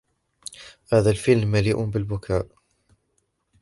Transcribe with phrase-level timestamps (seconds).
[0.93, 2.47] هذا الفلم مليء بالبكاء.